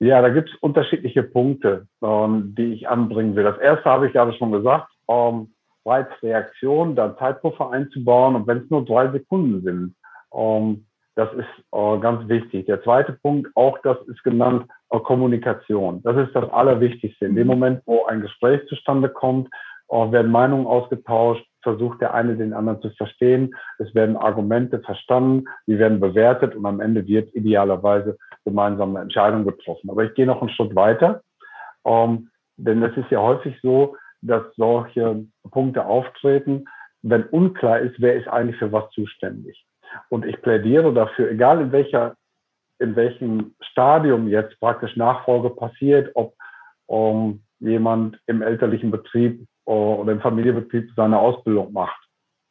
Ja, 0.00 0.22
da 0.22 0.28
gibt 0.28 0.50
es 0.50 0.54
unterschiedliche 0.56 1.22
Punkte, 1.22 1.86
ähm, 2.02 2.54
die 2.56 2.72
ich 2.72 2.88
anbringen 2.88 3.34
will. 3.34 3.44
Das 3.44 3.58
erste 3.58 3.90
habe 3.90 4.06
ich 4.06 4.12
gerade 4.12 4.32
schon 4.34 4.52
gesagt, 4.52 4.88
ähm, 5.08 5.52
Reizreaktion, 5.84 6.94
dann 6.94 7.16
Zeitpuffer 7.18 7.70
einzubauen 7.70 8.36
und 8.36 8.46
wenn 8.46 8.58
es 8.58 8.70
nur 8.70 8.84
drei 8.84 9.10
Sekunden 9.10 9.62
sind, 9.62 9.94
ähm, 10.34 10.86
das 11.16 11.32
ist 11.32 11.48
äh, 11.72 11.98
ganz 11.98 12.28
wichtig. 12.28 12.66
Der 12.66 12.80
zweite 12.84 13.12
Punkt, 13.12 13.50
auch 13.56 13.78
das 13.82 13.96
ist 14.06 14.22
genannt, 14.22 14.66
äh, 14.90 15.00
Kommunikation. 15.00 16.00
Das 16.04 16.16
ist 16.16 16.32
das 16.32 16.48
Allerwichtigste. 16.52 17.26
In 17.26 17.34
dem 17.34 17.48
mhm. 17.48 17.54
Moment, 17.54 17.82
wo 17.86 18.06
ein 18.06 18.20
Gespräch 18.20 18.64
zustande 18.68 19.08
kommt, 19.08 19.48
äh, 19.88 20.12
werden 20.12 20.30
Meinungen 20.30 20.68
ausgetauscht, 20.68 21.44
versucht 21.62 22.00
der 22.00 22.14
eine 22.14 22.36
den 22.36 22.52
anderen 22.52 22.80
zu 22.82 22.90
verstehen. 22.90 23.52
Es 23.78 23.92
werden 23.96 24.16
Argumente 24.16 24.78
verstanden, 24.78 25.46
die 25.66 25.78
werden 25.80 25.98
bewertet 25.98 26.54
und 26.54 26.64
am 26.66 26.80
Ende 26.80 27.04
wird 27.08 27.34
idealerweise 27.34 28.16
gemeinsam 28.48 28.90
eine 28.90 29.04
Entscheidung 29.04 29.44
getroffen. 29.44 29.90
Aber 29.90 30.04
ich 30.04 30.14
gehe 30.14 30.26
noch 30.26 30.40
einen 30.40 30.50
Schritt 30.50 30.74
weiter, 30.74 31.22
ähm, 31.84 32.30
denn 32.56 32.82
es 32.82 32.96
ist 32.96 33.10
ja 33.10 33.20
häufig 33.20 33.56
so, 33.62 33.96
dass 34.20 34.42
solche 34.56 35.24
Punkte 35.50 35.84
auftreten, 35.84 36.64
wenn 37.02 37.24
unklar 37.24 37.78
ist, 37.78 38.00
wer 38.00 38.16
ist 38.16 38.28
eigentlich 38.28 38.56
für 38.56 38.72
was 38.72 38.90
zuständig. 38.90 39.64
Und 40.08 40.26
ich 40.26 40.40
plädiere 40.42 40.92
dafür, 40.92 41.30
egal 41.30 41.60
in 41.60 41.72
welcher, 41.72 42.16
in 42.78 42.96
welchem 42.96 43.54
Stadium 43.60 44.28
jetzt 44.28 44.58
praktisch 44.60 44.96
Nachfolge 44.96 45.50
passiert, 45.50 46.10
ob 46.14 46.34
um, 46.86 47.42
jemand 47.60 48.18
im 48.26 48.42
elterlichen 48.42 48.90
Betrieb 48.90 49.46
oder 49.64 50.12
im 50.12 50.20
Familienbetrieb 50.20 50.90
seine 50.96 51.18
Ausbildung 51.18 51.72
macht, 51.72 52.00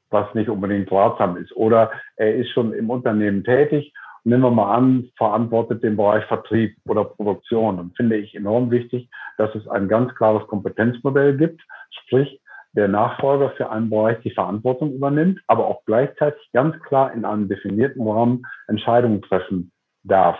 was 0.10 0.34
nicht 0.36 0.50
unbedingt 0.50 0.92
ratsam 0.92 1.38
ist. 1.38 1.56
Oder 1.56 1.92
er 2.16 2.36
ist 2.36 2.50
schon 2.52 2.74
im 2.74 2.90
Unternehmen 2.90 3.44
tätig. 3.44 3.94
Nehmen 4.28 4.44
wir 4.44 4.52
mal 4.52 4.76
an, 4.76 5.10
verantwortet 5.16 5.84
den 5.84 5.96
Bereich 5.96 6.26
Vertrieb 6.26 6.76
oder 6.86 7.06
Produktion. 7.06 7.78
Dann 7.78 7.94
finde 7.96 8.18
ich 8.18 8.36
enorm 8.36 8.70
wichtig, 8.72 9.10
dass 9.38 9.56
es 9.56 9.66
ein 9.70 9.88
ganz 9.88 10.14
klares 10.16 10.46
Kompetenzmodell 10.48 11.38
gibt, 11.38 11.62
sprich 11.92 12.42
der 12.74 12.90
Nachfolger 12.90 13.52
für 13.52 13.70
einen 13.70 13.90
Bereich 13.90 14.20
die 14.24 14.32
Verantwortung 14.32 14.92
übernimmt, 14.92 15.40
aber 15.48 15.68
auch 15.68 15.86
gleichzeitig 15.86 16.42
ganz 16.52 16.78
klar 16.84 17.14
in 17.14 17.24
einem 17.24 17.48
definierten 17.48 18.06
Rahmen 18.06 18.46
Entscheidungen 18.68 19.22
treffen 19.22 19.72
darf, 20.04 20.38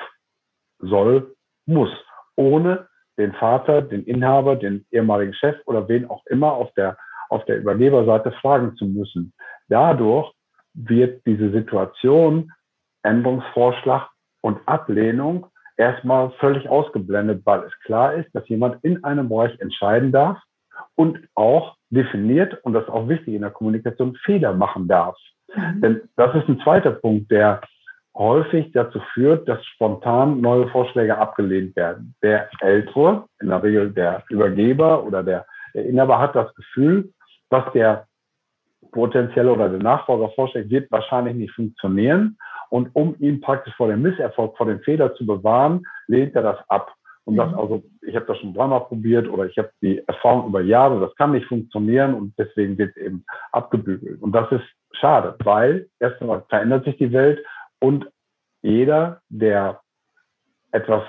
soll, 0.80 1.34
muss, 1.66 1.90
ohne 2.36 2.90
den 3.18 3.32
Vater, 3.36 3.82
den 3.82 4.04
Inhaber, 4.04 4.58
den 4.58 4.86
ehemaligen 4.92 5.34
Chef 5.34 5.56
oder 5.66 5.88
wen 5.88 6.10
auch 6.10 6.26
immer 6.26 6.52
auf 6.52 6.74
der, 6.74 6.98
auf 7.30 7.46
der 7.46 7.60
Übergeberseite 7.60 8.34
fragen 8.34 8.76
zu 8.76 8.84
müssen. 8.84 9.32
Dadurch 9.70 10.34
wird 10.74 11.26
diese 11.26 11.52
Situation, 11.52 12.52
Änderungsvorschlag 13.08 14.10
und 14.42 14.60
Ablehnung 14.66 15.48
erstmal 15.78 16.32
völlig 16.40 16.68
ausgeblendet, 16.68 17.46
weil 17.46 17.62
es 17.62 17.80
klar 17.82 18.14
ist, 18.14 18.34
dass 18.34 18.48
jemand 18.50 18.84
in 18.84 19.04
einem 19.04 19.30
Bereich 19.30 19.58
entscheiden 19.60 20.12
darf 20.12 20.38
und 20.96 21.20
auch 21.36 21.76
definiert, 21.90 22.60
und 22.64 22.74
das 22.74 22.84
ist 22.84 22.90
auch 22.90 23.08
wichtig 23.08 23.34
in 23.36 23.42
der 23.42 23.52
Kommunikation, 23.52 24.16
Fehler 24.24 24.54
machen 24.54 24.88
darf. 24.88 25.16
Mhm. 25.56 25.82
Denn 25.82 26.02
das 26.16 26.36
ist 26.36 26.48
ein 26.48 26.60
zweiter 26.62 26.92
Punkt, 26.92 27.32
der 27.32 27.62
häufig 28.16 28.72
dazu 28.72 29.00
führt, 29.14 29.48
dass 29.48 29.64
spontan 29.66 30.42
neue 30.42 30.68
Vorschläge 30.70 31.18
abgelehnt 31.18 31.76
werden. 31.76 32.16
Der 32.24 32.50
Ältere, 32.62 33.26
in 33.40 33.50
der 33.50 33.62
Regel 33.62 33.92
der 33.92 34.24
Übergeber 34.30 35.04
oder 35.04 35.24
der, 35.24 35.46
der 35.74 35.86
Inhaber 35.86 36.20
hat 36.20 36.36
das 36.36 36.54
Gefühl, 36.56 37.12
was 37.50 37.72
der 37.74 38.08
potenzielle 38.92 39.52
oder 39.52 39.70
der 39.70 39.80
Nachfolger 39.80 40.30
vorschlägt, 40.30 40.70
wird 40.72 40.92
wahrscheinlich 40.92 41.36
nicht 41.36 41.54
funktionieren. 41.54 42.38
Und 42.70 42.90
um 42.94 43.16
ihn 43.20 43.42
praktisch 43.42 43.74
vor 43.76 43.88
dem 43.88 44.02
Misserfolg, 44.02 44.58
vor 44.58 44.66
dem 44.66 44.82
Fehler 44.82 45.14
zu 45.16 45.26
bewahren, 45.26 45.86
lehnt 46.08 46.36
er 46.36 46.44
das 46.44 46.58
ab. 46.70 46.94
Und 47.26 47.36
das 47.36 47.52
mhm. 47.52 47.60
also, 47.60 47.84
ich 48.04 48.16
habe 48.16 48.26
das 48.26 48.38
schon 48.38 48.54
dreimal 48.54 48.86
probiert 48.86 49.28
oder 49.28 49.46
ich 49.46 49.58
habe 49.58 49.70
die 49.82 50.02
Erfahrung 50.08 50.48
über 50.48 50.62
Jahre, 50.62 51.02
das 51.02 51.14
kann 51.16 51.34
nicht 51.34 51.46
funktionieren 51.48 52.14
und 52.14 52.34
deswegen 52.38 52.78
wird 52.78 52.96
eben 52.96 53.26
abgebügelt. 53.52 54.22
Und 54.22 54.32
das 54.32 54.50
ist 54.52 54.64
schade, 54.94 55.36
weil 55.44 55.90
erstmal 56.00 56.44
verändert 56.48 56.86
sich 56.86 56.98
die 56.98 57.12
Welt 57.12 57.46
und 57.80 58.10
jeder, 58.62 59.22
der 59.28 59.82
etwas 60.72 61.04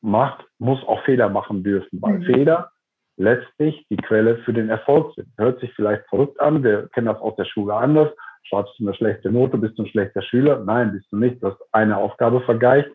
macht, 0.00 0.44
muss 0.58 0.82
auch 0.84 1.02
Fehler 1.04 1.28
machen 1.28 1.62
dürfen, 1.62 2.02
weil 2.02 2.18
mhm. 2.18 2.24
Fehler 2.24 2.70
letztlich 3.16 3.86
die 3.88 3.96
Quelle 3.96 4.38
für 4.38 4.52
den 4.52 4.68
Erfolg 4.68 5.14
sind. 5.14 5.28
Hört 5.38 5.60
sich 5.60 5.72
vielleicht 5.74 6.08
verrückt 6.08 6.40
an, 6.40 6.62
wir 6.62 6.88
kennen 6.88 7.06
das 7.06 7.20
aus 7.20 7.36
der 7.36 7.44
Schule 7.44 7.74
anders. 7.74 8.10
Schreibst 8.48 8.78
du 8.78 8.84
eine 8.84 8.94
schlechte 8.94 9.30
Note, 9.30 9.58
bist 9.58 9.78
du 9.78 9.82
ein 9.82 9.88
schlechter 9.88 10.22
Schüler? 10.22 10.62
Nein, 10.64 10.92
bist 10.92 11.06
du 11.10 11.16
nicht. 11.16 11.42
Du 11.42 11.48
hast 11.48 11.58
eine 11.72 11.96
Aufgabe 11.96 12.40
vergleicht 12.42 12.90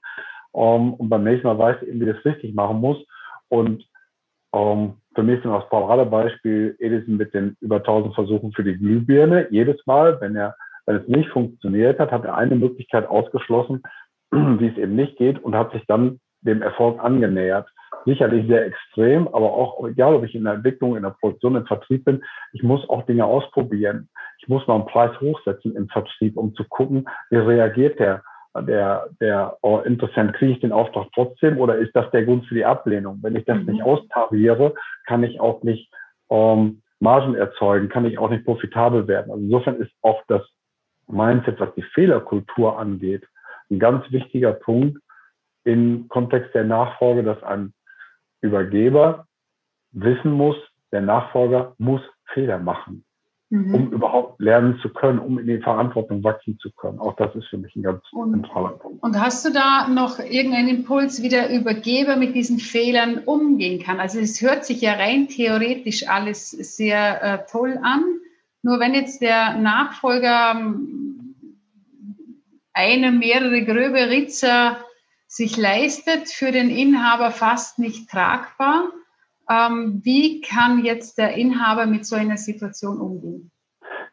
um, 0.51 0.93
und 0.96 1.10
beim 1.10 1.24
nächsten 1.24 1.48
Mal 1.48 1.58
weißt 1.58 1.81
du 1.81 1.86
eben, 1.88 2.01
wie 2.01 2.05
du 2.05 2.13
das 2.13 2.25
richtig 2.25 2.53
machen 2.53 2.79
musst. 2.79 3.05
Und 3.50 3.86
um, 4.51 4.98
für 5.15 5.24
mich 5.24 5.38
ist 5.38 5.46
das 5.46 5.70
Paradebeispiel 5.70 6.75
Edison 6.79 7.17
mit 7.17 7.34
den 7.34 7.55
über 7.62 7.77
1000 7.77 8.13
Versuchen 8.15 8.51
für 8.53 8.63
die 8.63 8.77
Glühbirne. 8.77 9.48
Jedes 9.50 9.86
Mal, 9.86 10.20
wenn 10.22 10.36
er, 10.36 10.55
wenn 10.86 10.98
es 10.98 11.08
nicht 11.08 11.29
funktioniert 11.29 12.00
hat, 12.00 12.12
hat 12.12 12.25
er 12.25 12.36
eine 12.36 12.55
Möglichkeit 12.55 13.08
ausgeschlossen, 13.08 13.84
wie 14.31 14.67
es 14.67 14.77
eben 14.77 14.96
nicht 14.96 15.17
geht 15.17 15.41
und 15.43 15.55
hat 15.55 15.72
sich 15.72 15.86
dann 15.88 16.20
dem 16.41 16.62
Erfolg 16.62 17.01
angenähert. 17.03 17.70
Sicherlich 18.05 18.48
sehr 18.48 18.65
extrem, 18.65 19.27
aber 19.27 19.53
auch, 19.53 19.88
egal 19.88 20.15
ob 20.15 20.24
ich 20.24 20.36
in 20.36 20.43
der 20.43 20.53
Entwicklung, 20.53 20.96
in 20.96 21.03
der 21.03 21.15
Produktion, 21.20 21.55
im 21.55 21.65
Vertrieb 21.65 22.05
bin, 22.05 22.24
ich 22.53 22.63
muss 22.63 22.88
auch 22.89 23.05
Dinge 23.05 23.25
ausprobieren. 23.25 24.10
Ich 24.39 24.48
muss 24.48 24.65
mal 24.67 24.75
einen 24.75 24.86
Preis 24.86 25.12
hochsetzen 25.20 25.75
im 25.75 25.88
Vertrieb, 25.89 26.38
um 26.38 26.55
zu 26.55 26.63
gucken, 26.63 27.08
wie 27.29 27.38
reagiert 27.38 28.00
der 28.00 28.24
der, 28.60 29.08
der 29.22 29.58
oh, 29.62 29.79
Interessent, 29.79 30.34
kriege 30.34 30.51
ich 30.51 30.60
den 30.60 30.74
Auftrag 30.74 31.08
trotzdem 31.15 31.58
oder 31.58 31.77
ist 31.77 31.96
das 31.96 32.10
der 32.12 32.25
Grund 32.25 32.46
für 32.48 32.55
die 32.55 32.65
Ablehnung? 32.65 33.20
Wenn 33.22 33.36
ich 33.36 33.46
das 33.46 33.58
mhm. 33.58 33.65
nicht 33.65 33.84
austariere, 33.84 34.74
kann 35.05 35.24
ich 35.24 35.39
auch 35.39 35.63
nicht 35.63 35.89
ähm, 36.29 36.81
Margen 37.00 37.36
erzeugen, 37.36 37.89
kann 37.89 38.05
ich 38.05 38.17
auch 38.20 38.29
nicht 38.29 38.46
profitabel 38.46 39.08
werden. 39.08 39.31
Also 39.31 39.43
insofern 39.43 39.75
ist 39.77 39.91
auch 40.01 40.22
das 40.27 40.41
Mindset, 41.08 41.60
was 41.60 41.74
die 41.75 41.81
Fehlerkultur 41.81 42.77
angeht, 42.77 43.25
ein 43.70 43.79
ganz 43.79 44.10
wichtiger 44.12 44.53
Punkt 44.53 45.00
im 45.63 46.08
Kontext 46.10 46.53
der 46.53 46.63
Nachfolge, 46.63 47.24
dass 47.24 47.41
ein 47.43 47.74
Übergeber 48.41 49.27
wissen 49.91 50.31
muss, 50.31 50.55
der 50.91 51.01
Nachfolger 51.01 51.74
muss 51.77 52.01
Fehler 52.33 52.60
machen 52.60 53.05
mhm. 53.51 53.75
um 53.75 53.91
überhaupt 53.91 54.39
lernen 54.39 54.79
zu 54.81 54.89
können, 54.89 55.19
um 55.19 55.38
in 55.38 55.45
die 55.45 55.60
Verantwortung 55.60 56.24
wachsen 56.24 56.57
zu 56.60 56.71
können. 56.71 57.00
Auch 57.00 57.15
das 57.17 57.36
ist 57.36 57.48
für 57.48 57.57
mich 57.57 57.75
ein 57.75 57.83
ganz 57.83 58.01
und, 58.12 58.31
zentraler 58.31 58.69
Punkt. 58.69 59.03
Und 59.03 59.19
hast 59.19 59.45
du 59.45 59.51
da 59.51 59.88
noch 59.88 60.19
irgendeinen 60.19 60.69
Impuls, 60.69 61.21
wie 61.21 61.29
der 61.29 61.53
Übergeber 61.53 62.15
mit 62.15 62.33
diesen 62.33 62.57
Fehlern 62.57 63.19
umgehen 63.25 63.83
kann? 63.83 64.00
Also 64.00 64.19
es 64.19 64.41
hört 64.41 64.65
sich 64.65 64.81
ja 64.81 64.93
rein 64.93 65.27
theoretisch 65.27 66.07
alles 66.07 66.50
sehr 66.51 67.24
äh, 67.24 67.39
toll 67.51 67.77
an. 67.83 68.03
Nur 68.63 68.79
wenn 68.79 68.93
jetzt 68.93 69.21
der 69.21 69.55
Nachfolger 69.57 70.53
ähm, 70.55 71.36
eine, 72.74 73.12
mehrere 73.12 73.63
gröbe 73.65 74.10
Ritzer 74.10 74.77
sich 75.31 75.55
leistet, 75.55 76.27
für 76.27 76.51
den 76.51 76.69
Inhaber 76.69 77.31
fast 77.31 77.79
nicht 77.79 78.09
tragbar, 78.09 78.89
ähm, 79.50 80.01
wie 80.03 80.41
kann 80.41 80.83
jetzt 80.83 81.17
der 81.17 81.35
Inhaber 81.35 81.85
mit 81.85 82.05
so 82.05 82.17
einer 82.17 82.35
Situation 82.35 83.00
umgehen? 83.00 83.50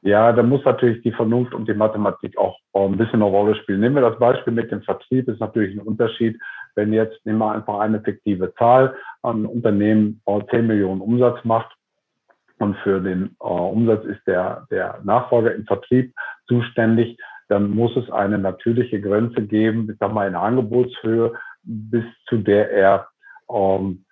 Ja, 0.03 0.33
da 0.33 0.45
muss 0.45 0.65
natürlich 0.65 1.03
die 1.03 1.11
Vernunft 1.11 1.55
und 1.55 1.69
die 1.69 1.75
Mathematik 1.75 2.39
auch 2.39 2.57
ein 2.73 2.97
bisschen 2.97 3.15
eine 3.15 3.25
Rolle 3.25 3.57
spielen. 3.57 3.81
Nehmen 3.81 3.97
wir 3.97 4.09
das 4.09 4.19
Beispiel 4.21 4.53
mit 4.53 4.71
dem 4.71 4.83
Vertrieb, 4.83 5.27
ist 5.27 5.41
natürlich 5.41 5.75
ein 5.77 5.85
Unterschied. 5.85 6.39
Wenn 6.77 6.93
jetzt, 6.93 7.19
nehmen 7.27 7.39
wir 7.39 7.51
einfach 7.51 7.81
eine 7.81 8.01
fiktive 8.01 8.55
Zahl, 8.55 8.95
ein 9.25 9.45
Unternehmen 9.45 10.23
10 10.51 10.69
Millionen 10.69 11.01
Umsatz 11.01 11.45
macht 11.45 11.75
und 12.61 12.77
für 12.85 13.01
den 13.01 13.37
äh, 13.41 13.45
Umsatz 13.45 14.05
ist 14.05 14.25
der, 14.29 14.69
der 14.71 15.01
Nachfolger 15.03 15.53
im 15.53 15.67
Vertrieb 15.67 16.15
zuständig, 16.47 17.19
dann 17.49 17.71
muss 17.71 17.97
es 17.97 18.11
eine 18.11 18.39
natürliche 18.39 19.01
Grenze 19.01 19.43
geben, 19.43 19.89
ich 19.91 19.99
sag 19.99 20.13
mal 20.13 20.27
eine 20.27 20.39
Angebotshöhe, 20.39 21.33
bis 21.63 22.05
zu 22.29 22.39
der 22.39 22.71
er 22.71 23.09
ähm, 23.51 24.05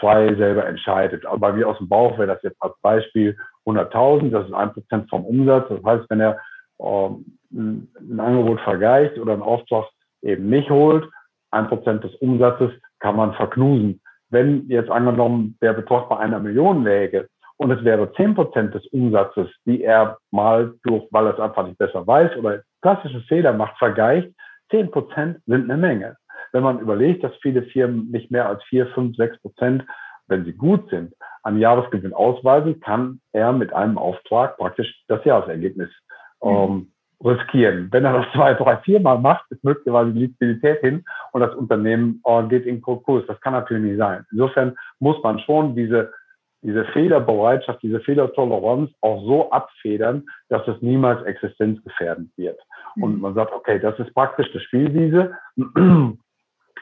frei 0.00 0.34
selber 0.36 0.66
entscheidet. 0.66 1.26
Aber 1.26 1.38
bei 1.38 1.52
mir 1.52 1.68
aus 1.68 1.78
dem 1.78 1.88
Bauch 1.88 2.18
wäre 2.18 2.28
das 2.28 2.42
jetzt 2.42 2.60
als 2.60 2.74
Beispiel 2.82 3.36
100.000, 3.66 4.30
das 4.30 4.46
ist 4.46 4.54
ein 4.54 4.72
Prozent 4.72 5.10
vom 5.10 5.24
Umsatz. 5.24 5.68
Das 5.68 5.84
heißt, 5.84 6.10
wenn 6.10 6.20
er 6.20 6.40
ähm, 6.80 7.24
ein 7.52 8.20
Angebot 8.20 8.60
vergleicht 8.60 9.18
oder 9.18 9.32
einen 9.32 9.42
Auftrag 9.42 9.86
eben 10.22 10.48
nicht 10.48 10.70
holt, 10.70 11.08
ein 11.50 11.68
Prozent 11.68 12.04
des 12.04 12.14
Umsatzes 12.16 12.70
kann 13.00 13.16
man 13.16 13.34
verknusen. 13.34 14.00
Wenn 14.30 14.68
jetzt 14.68 14.90
angenommen 14.90 15.56
der 15.62 15.72
Betrag 15.72 16.08
bei 16.08 16.18
einer 16.18 16.40
Million 16.40 16.84
läge 16.84 17.28
und 17.56 17.70
es 17.70 17.82
wäre 17.84 18.12
zehn 18.14 18.34
Prozent 18.34 18.74
des 18.74 18.86
Umsatzes, 18.88 19.48
die 19.64 19.82
er 19.82 20.18
mal 20.30 20.74
durch, 20.84 21.04
weil 21.10 21.26
er 21.26 21.34
es 21.34 21.40
einfach 21.40 21.66
nicht 21.66 21.78
besser 21.78 22.06
weiß 22.06 22.36
oder 22.36 22.62
klassische 22.82 23.20
Fehler 23.22 23.52
macht, 23.52 23.78
vergleicht, 23.78 24.32
zehn 24.70 24.90
Prozent 24.90 25.40
sind 25.46 25.70
eine 25.70 25.76
Menge 25.76 26.16
wenn 26.56 26.62
man 26.62 26.80
überlegt, 26.80 27.22
dass 27.22 27.36
viele 27.42 27.62
Firmen 27.64 28.10
nicht 28.10 28.30
mehr 28.30 28.48
als 28.48 28.62
vier, 28.64 28.86
fünf, 28.88 29.14
sechs 29.16 29.38
Prozent, 29.42 29.84
wenn 30.26 30.44
sie 30.46 30.54
gut 30.54 30.88
sind, 30.88 31.14
an 31.42 31.58
Jahresgewinn 31.58 32.14
ausweisen, 32.14 32.80
kann 32.80 33.20
er 33.32 33.52
mit 33.52 33.74
einem 33.74 33.98
Auftrag 33.98 34.56
praktisch 34.56 35.04
das 35.06 35.22
Jahresergebnis 35.24 35.90
mhm. 36.42 36.50
ähm, 36.50 36.92
riskieren. 37.22 37.88
Wenn 37.92 38.06
er 38.06 38.14
das 38.14 38.32
zwei, 38.32 38.54
drei, 38.54 38.78
vier 38.78 39.00
Mal 39.00 39.18
macht, 39.18 39.44
ist 39.50 39.62
möglicherweise 39.64 40.12
die 40.12 40.20
Liquidität 40.20 40.80
hin 40.80 41.04
und 41.32 41.42
das 41.42 41.54
Unternehmen 41.54 42.22
äh, 42.24 42.42
geht 42.44 42.64
in 42.64 42.80
Konkurs. 42.80 43.24
Das 43.28 43.40
kann 43.40 43.52
natürlich 43.52 43.84
nicht 43.84 43.98
sein. 43.98 44.24
Insofern 44.32 44.76
muss 44.98 45.22
man 45.22 45.38
schon 45.40 45.76
diese, 45.76 46.12
diese 46.66 46.84
Fehlerbereitschaft, 46.86 47.80
diese 47.82 48.00
Fehlertoleranz 48.00 48.90
auch 49.00 49.24
so 49.24 49.50
abfedern, 49.50 50.26
dass 50.48 50.66
es 50.66 50.82
niemals 50.82 51.24
existenzgefährdend 51.24 52.30
wird. 52.36 52.58
Und 52.96 53.14
mhm. 53.14 53.20
man 53.20 53.34
sagt, 53.34 53.52
okay, 53.52 53.78
das 53.78 53.98
ist 54.00 54.12
praktisch 54.14 54.52
das 54.52 54.62
Spielwiese 54.62 55.32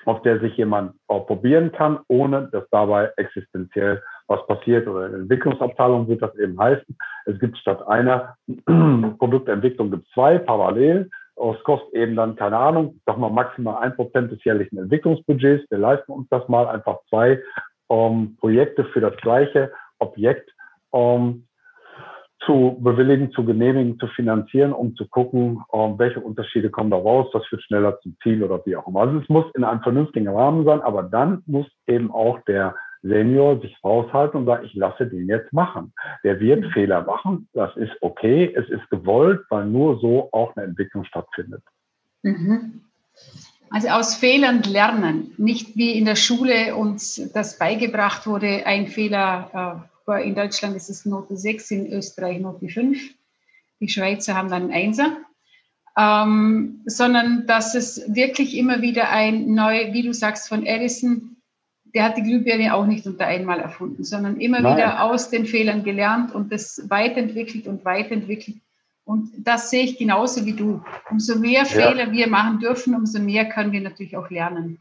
auf 0.06 0.22
der 0.22 0.40
sich 0.40 0.56
jemand 0.56 0.92
auch 1.06 1.26
probieren 1.26 1.72
kann, 1.72 1.98
ohne 2.08 2.48
dass 2.50 2.64
dabei 2.70 3.10
existenziell 3.16 4.02
was 4.26 4.46
passiert. 4.46 4.88
Oder 4.88 5.06
in 5.06 5.12
der 5.12 5.20
Entwicklungsabteilung 5.22 6.08
wird 6.08 6.22
das 6.22 6.34
eben 6.38 6.58
heißen, 6.58 6.96
es 7.26 7.38
gibt 7.38 7.58
statt 7.58 7.86
einer 7.86 8.36
Produktentwicklung 9.18 9.90
gibt 9.90 10.08
zwei 10.14 10.38
parallel. 10.38 11.10
Es 11.36 11.62
kostet 11.64 11.92
eben 11.94 12.16
dann, 12.16 12.36
keine 12.36 12.56
Ahnung, 12.56 13.00
sag 13.06 13.18
mal 13.18 13.30
maximal 13.30 13.82
ein 13.82 13.94
Prozent 13.96 14.30
des 14.30 14.42
jährlichen 14.44 14.78
Entwicklungsbudgets. 14.78 15.68
Wir 15.68 15.78
leisten 15.78 16.12
uns 16.12 16.28
das 16.30 16.48
mal 16.48 16.68
einfach 16.68 16.98
zwei 17.08 17.40
ähm, 17.94 18.36
Projekte 18.40 18.84
für 18.86 19.00
das 19.00 19.16
gleiche 19.18 19.72
Objekt 19.98 20.50
ähm, 20.92 21.46
zu 22.44 22.78
bewilligen, 22.80 23.30
zu 23.32 23.44
genehmigen, 23.44 23.98
zu 23.98 24.06
finanzieren, 24.08 24.72
um 24.72 24.94
zu 24.96 25.08
gucken, 25.08 25.62
ähm, 25.72 25.98
welche 25.98 26.20
Unterschiede 26.20 26.70
kommen 26.70 26.90
da 26.90 26.96
raus, 26.96 27.28
was 27.32 27.46
führt 27.46 27.62
schneller 27.62 27.98
zum 28.00 28.16
Ziel 28.22 28.42
oder 28.42 28.64
wie 28.66 28.76
auch 28.76 28.86
immer. 28.86 29.00
Also 29.02 29.18
es 29.18 29.28
muss 29.28 29.46
in 29.54 29.64
einem 29.64 29.82
vernünftigen 29.82 30.28
Rahmen 30.28 30.64
sein, 30.64 30.80
aber 30.82 31.04
dann 31.04 31.42
muss 31.46 31.66
eben 31.86 32.10
auch 32.10 32.40
der 32.46 32.74
Senior 33.02 33.60
sich 33.60 33.76
raushalten 33.84 34.40
und 34.40 34.46
sagen, 34.46 34.64
ich 34.64 34.74
lasse 34.74 35.06
den 35.06 35.26
jetzt 35.28 35.52
machen. 35.52 35.92
Der 36.22 36.40
wird 36.40 36.62
mhm. 36.62 36.70
Fehler 36.70 37.02
machen, 37.02 37.48
das 37.52 37.74
ist 37.76 37.92
okay, 38.00 38.52
es 38.54 38.68
ist 38.68 38.88
gewollt, 38.90 39.42
weil 39.50 39.66
nur 39.66 39.98
so 40.00 40.28
auch 40.32 40.56
eine 40.56 40.66
Entwicklung 40.66 41.04
stattfindet. 41.04 41.62
Mhm. 42.22 42.80
Also 43.70 43.88
aus 43.88 44.14
Fehlern 44.14 44.62
lernen, 44.62 45.32
nicht 45.36 45.76
wie 45.76 45.98
in 45.98 46.04
der 46.04 46.16
Schule 46.16 46.76
uns 46.76 47.20
das 47.32 47.58
beigebracht 47.58 48.26
wurde, 48.26 48.66
ein 48.66 48.88
Fehler 48.88 49.88
äh, 50.06 50.26
in 50.28 50.34
Deutschland 50.34 50.76
ist 50.76 50.90
es 50.90 51.06
Note 51.06 51.36
6, 51.36 51.70
in 51.70 51.92
Österreich 51.92 52.40
Note 52.40 52.68
5. 52.68 52.98
Die 53.80 53.88
Schweizer 53.88 54.34
haben 54.34 54.50
dann 54.50 54.70
Einser. 54.70 55.16
Ähm, 55.96 56.82
sondern 56.86 57.46
dass 57.46 57.74
es 57.74 58.02
wirklich 58.12 58.56
immer 58.56 58.82
wieder 58.82 59.10
ein 59.10 59.54
neu, 59.54 59.92
wie 59.92 60.02
du 60.02 60.12
sagst, 60.12 60.48
von 60.48 60.66
Edison, 60.66 61.36
der 61.94 62.04
hat 62.04 62.16
die 62.16 62.22
Glühbirne 62.22 62.74
auch 62.74 62.86
nicht 62.86 63.06
unter 63.06 63.26
einmal 63.26 63.60
erfunden, 63.60 64.02
sondern 64.02 64.40
immer 64.40 64.60
Nein. 64.60 64.76
wieder 64.76 65.04
aus 65.04 65.30
den 65.30 65.46
Fehlern 65.46 65.84
gelernt 65.84 66.34
und 66.34 66.52
das 66.52 66.90
weiterentwickelt 66.90 67.68
und 67.68 67.84
weiterentwickelt. 67.84 68.56
Und 69.04 69.30
das 69.38 69.70
sehe 69.70 69.84
ich 69.84 69.98
genauso 69.98 70.44
wie 70.46 70.54
du. 70.54 70.82
Umso 71.10 71.38
mehr 71.38 71.60
ja. 71.60 71.64
Fehler 71.64 72.10
wir 72.10 72.26
machen 72.28 72.58
dürfen, 72.58 72.94
umso 72.94 73.20
mehr 73.20 73.48
können 73.48 73.72
wir 73.72 73.82
natürlich 73.82 74.16
auch 74.16 74.30
lernen. 74.30 74.80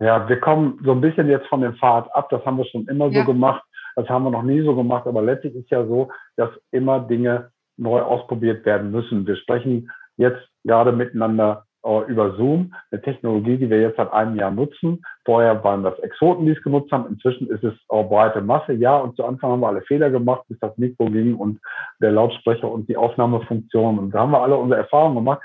Ja, 0.00 0.28
wir 0.28 0.40
kommen 0.40 0.78
so 0.84 0.92
ein 0.92 1.00
bisschen 1.00 1.28
jetzt 1.28 1.46
von 1.46 1.62
dem 1.62 1.74
Pfad 1.76 2.14
ab. 2.14 2.28
Das 2.30 2.44
haben 2.44 2.58
wir 2.58 2.66
schon 2.66 2.86
immer 2.88 3.08
ja. 3.08 3.20
so 3.20 3.32
gemacht. 3.32 3.62
Das 3.96 4.08
haben 4.08 4.24
wir 4.24 4.30
noch 4.30 4.42
nie 4.42 4.60
so 4.62 4.74
gemacht, 4.74 5.06
aber 5.06 5.22
letztlich 5.22 5.54
ist 5.54 5.70
ja 5.70 5.86
so, 5.86 6.10
dass 6.36 6.50
immer 6.72 7.00
Dinge 7.00 7.52
neu 7.76 8.00
ausprobiert 8.02 8.64
werden 8.66 8.90
müssen. 8.90 9.26
Wir 9.26 9.36
sprechen 9.36 9.90
jetzt 10.16 10.46
gerade 10.64 10.92
miteinander 10.92 11.64
über 12.08 12.34
Zoom, 12.36 12.74
eine 12.90 13.02
Technologie, 13.02 13.56
die 13.58 13.68
wir 13.68 13.80
jetzt 13.80 13.96
seit 13.96 14.12
einem 14.12 14.36
Jahr 14.36 14.50
nutzen. 14.50 15.02
Vorher 15.24 15.62
waren 15.62 15.82
das 15.82 15.98
Exoten, 15.98 16.46
die 16.46 16.52
es 16.52 16.62
genutzt 16.62 16.90
haben. 16.92 17.06
Inzwischen 17.08 17.48
ist 17.48 17.62
es 17.62 17.74
äh, 17.90 18.02
breite 18.02 18.40
Masse. 18.40 18.72
Ja, 18.72 18.96
und 18.96 19.16
zu 19.16 19.24
Anfang 19.24 19.52
haben 19.52 19.60
wir 19.60 19.68
alle 19.68 19.82
Fehler 19.82 20.10
gemacht, 20.10 20.42
bis 20.48 20.58
das 20.60 20.76
Mikro 20.78 21.06
ging 21.06 21.34
und 21.34 21.60
der 22.00 22.12
Lautsprecher 22.12 22.70
und 22.70 22.88
die 22.88 22.96
Aufnahmefunktion. 22.96 23.98
Und 23.98 24.14
da 24.14 24.20
haben 24.20 24.32
wir 24.32 24.42
alle 24.42 24.56
unsere 24.56 24.80
Erfahrungen 24.80 25.16
gemacht. 25.16 25.42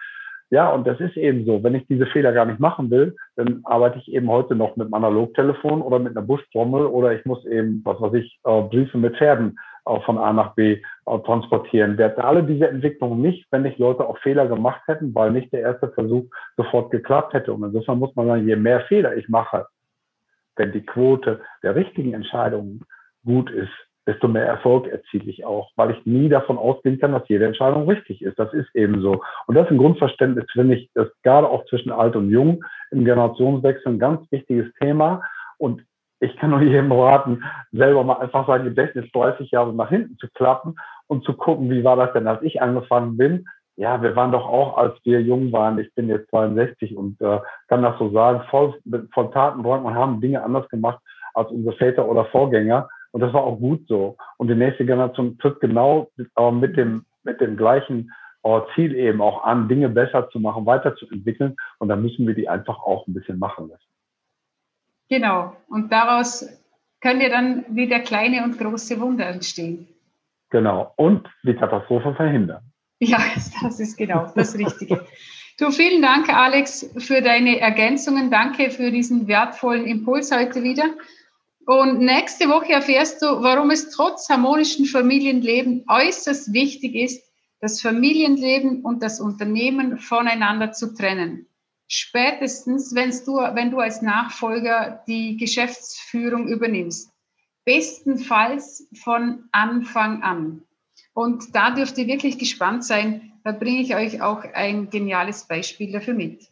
Ja, 0.51 0.72
und 0.72 0.88
das 0.88 1.00
ist 1.00 1.15
eben 1.15 1.46
so. 1.46 1.63
Wenn 1.63 1.75
ich 1.75 1.86
diese 1.88 2.08
Fehler 2.08 2.31
gar 2.31 2.46
nicht 2.46 2.60
machen 2.60 2.89
will, 2.89 3.15
dann 3.36 3.62
arbeite 3.65 4.00
ich 4.00 4.12
eben 4.12 4.29
heute 4.29 4.55
noch 4.55 4.75
mit 4.77 4.88
einem 4.88 4.96
Analogtelefon 4.96 5.81
oder 5.81 6.00
mit 6.00 6.17
einer 6.17 6.25
Buschtrommel 6.25 6.88
oder 6.88 7.13
ich 7.13 7.24
muss 7.25 7.46
eben, 7.46 7.81
was 7.86 8.01
weiß 8.01 8.13
ich, 8.13 8.39
äh, 8.46 8.62
Briefe 8.63 8.98
mit 8.98 9.15
Pferden 9.17 9.50
äh, 9.50 9.69
von 10.05 10.17
A 10.17 10.34
nach 10.34 10.55
B 10.55 10.81
äh, 11.05 11.19
transportieren. 11.25 11.98
Wir 11.98 12.05
hätten 12.05 12.22
alle 12.22 12.43
diese 12.43 12.67
Entwicklungen 12.67 13.22
nicht, 13.22 13.48
wenn 13.51 13.63
nicht 13.63 13.79
Leute 13.79 14.08
auch 14.08 14.17
Fehler 14.19 14.48
gemacht 14.48 14.81
hätten, 14.88 15.13
weil 15.15 15.31
nicht 15.31 15.51
der 15.51 15.62
erste 15.62 15.89
Versuch 15.89 16.25
sofort 16.58 16.91
geklappt 16.91 17.34
hätte. 17.34 17.53
Und 17.53 17.63
insofern 17.63 18.00
muss 18.00 18.15
man 18.15 18.27
sagen, 18.27 18.48
je 18.48 18.55
mehr 18.55 18.81
Fehler 18.81 19.15
ich 19.15 19.27
mache, 19.29 19.67
wenn 20.55 20.72
die 20.72 20.86
Quote 20.86 21.41
der 21.63 21.75
richtigen 21.75 22.13
Entscheidungen 22.13 22.86
gut 23.25 23.50
ist, 23.50 23.72
desto 24.10 24.27
mehr 24.27 24.46
Erfolg 24.46 24.88
erziele 24.88 25.29
ich 25.29 25.46
auch, 25.46 25.72
weil 25.75 25.91
ich 25.91 26.05
nie 26.05 26.29
davon 26.29 26.58
ausgehen 26.58 27.00
kann, 27.00 27.12
dass 27.12 27.27
jede 27.29 27.46
Entscheidung 27.46 27.88
richtig 27.88 28.22
ist. 28.24 28.39
Das 28.39 28.51
ist 28.53 28.74
eben 28.75 29.01
so. 29.01 29.22
Und 29.46 29.55
das 29.55 29.65
ist 29.65 29.72
ein 29.72 29.77
Grundverständnis, 29.77 30.46
finde 30.51 30.75
ich, 30.75 30.89
das 30.96 31.08
gerade 31.22 31.48
auch 31.48 31.65
zwischen 31.65 31.91
alt 31.91 32.15
und 32.15 32.29
jung 32.29 32.63
im 32.91 33.05
Generationswechsel 33.05 33.93
ein 33.93 34.00
ganz 34.00 34.25
wichtiges 34.31 34.74
Thema. 34.79 35.22
Und 35.58 35.84
ich 36.20 36.36
kann 36.38 36.50
nur 36.50 36.62
jedem 36.62 36.92
raten, 36.92 37.44
selber 37.72 38.04
mal 38.04 38.20
einfach 38.20 38.48
sein 38.48 38.64
Gedächtnis 38.64 39.10
30 39.12 39.52
Jahre 39.52 39.74
nach 39.74 39.90
hinten 39.90 40.18
zu 40.18 40.28
klappen 40.30 40.76
und 41.08 41.24
zu 41.24 41.34
gucken, 41.34 41.70
wie 41.70 41.84
war 41.84 41.96
das 41.96 42.14
denn, 42.14 42.28
als 42.28 42.42
ich 42.44 42.62
angefangen 42.62 43.18
bin. 43.18 43.48
Ja, 43.78 44.02
wir 44.02 44.16
waren 44.16 44.34
doch 44.34 44.46
auch, 44.46 44.78
als 44.78 44.94
wir 45.06 45.22
jung 45.22 45.54
waren, 45.54 45.80
ich 45.80 45.94
bin 45.96 46.10
jetzt 46.10 46.30
62 46.32 46.98
und 46.98 47.20
äh, 47.22 47.40
kann 47.70 47.82
das 47.82 47.98
so 47.98 48.10
sagen, 48.12 48.42
voll 48.50 48.78
von 49.14 49.32
Tatendrang 49.32 49.86
und 49.86 49.96
haben 49.96 50.20
Dinge 50.20 50.44
anders 50.44 50.68
gemacht 50.68 51.00
als 51.34 51.50
unsere 51.50 51.76
Väter 51.78 52.08
oder 52.08 52.26
Vorgänger. 52.26 52.90
Und 53.12 53.22
das 53.22 53.34
war 53.34 53.44
auch 53.44 53.58
gut 53.58 53.88
so. 53.88 54.18
Und 54.38 54.50
die 54.50 54.56
nächste 54.56 54.86
Generation 54.86 55.38
tritt 55.38 55.62
genau 55.62 56.10
äh, 56.38 56.52
mit 56.52 56.76
dem, 56.76 57.06
mit 57.24 57.40
dem 57.40 57.56
gleichen 57.56 58.12
äh, 58.44 58.60
Ziel 58.76 58.94
eben 58.96 59.22
auch 59.22 59.46
an, 59.46 59.70
Dinge 59.70 59.88
besser 59.88 60.30
zu 60.30 60.42
machen, 60.42 60.66
weiterzuentwickeln. 60.66 61.56
Und 61.78 61.88
da 61.88 61.96
müssen 61.96 62.28
wir 62.28 62.36
die 62.36 62.50
einfach 62.50 62.80
auch 62.80 63.08
ein 63.08 63.14
bisschen 63.14 63.40
machen 63.40 63.70
lassen. 63.70 63.88
Genau. 65.10 65.56
Und 65.68 65.92
daraus 65.92 66.48
können 67.01 67.22
ja 67.22 67.30
dann 67.30 67.66
wieder 67.70 68.00
kleine 68.00 68.44
und 68.44 68.58
große 68.58 69.00
Wunder 69.00 69.28
entstehen. 69.28 69.88
Genau. 70.50 70.94
Und 70.96 71.28
die 71.44 71.56
Katastrophe 71.56 72.13
verhindern. 72.16 72.63
Ja, 73.00 73.20
das 73.62 73.80
ist 73.80 73.98
genau 73.98 74.32
das 74.36 74.58
Richtige. 74.58 75.06
Du, 75.58 75.72
vielen 75.72 76.01
Dank, 76.01 76.30
Alex, 76.30 76.89
für 76.98 77.22
deine 77.22 77.60
Ergänzungen. 77.60 78.32
Danke 78.32 78.72
für 78.72 78.92
diesen 78.92 79.28
wertvollen 79.28 79.86
Impuls 79.86 80.32
heute 80.32 80.63
wieder. 80.63 80.86
Und 81.66 82.00
nächste 82.00 82.50
Woche 82.50 82.74
erfährst 82.74 83.22
du, 83.22 83.25
warum 83.44 83.70
es 83.70 83.89
trotz 83.89 84.30
harmonischen 84.30 84.86
Familienleben 84.86 85.86
äußerst 85.88 86.54
wichtig 86.54 86.96
ist, 86.96 87.24
das 87.62 87.82
Familienleben 87.82 88.82
und 88.84 89.04
das 89.04 89.20
Unternehmen 89.20 89.98
voneinander 89.98 90.72
zu 90.72 90.96
trennen. 90.96 91.49
Spätestens, 91.91 92.93
wenn's 92.93 93.25
du, 93.25 93.38
wenn 93.38 93.72
du 93.72 93.79
als 93.79 94.03
Nachfolger 94.03 95.03
die 95.08 95.38
Geschäftsführung 95.38 96.48
übernimmst. 96.48 97.12
Bestenfalls 97.65 98.88
von 99.03 99.46
Anfang 99.51 100.22
an. 100.22 100.62
Und 101.15 101.55
da 101.55 101.72
dürft 101.72 101.98
ihr 101.98 102.05
wirklich 102.05 102.38
gespannt 102.38 102.84
sein. 102.84 103.34
Da 103.43 103.53
bringe 103.53 103.81
ich 103.81 103.96
euch 103.96 104.22
auch 104.22 104.43
ein 104.53 104.91
geniales 104.91 105.48
Beispiel 105.48 105.91
dafür 105.91 106.13
mit. 106.13 106.48